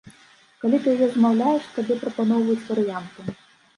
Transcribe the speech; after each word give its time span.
Калі 0.61 0.79
ты 0.85 0.93
яе 0.95 1.09
замаўляеш, 1.11 1.69
табе 1.77 1.99
прапаноўваюць 2.05 2.67
варыянты. 2.71 3.19